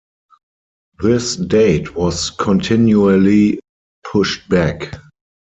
This 0.99 1.35
date 1.35 1.93
was 1.95 2.31
continually 2.31 3.59
pushed 4.03 4.49
back. 4.49 4.95